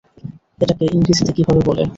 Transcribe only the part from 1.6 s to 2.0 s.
বলে?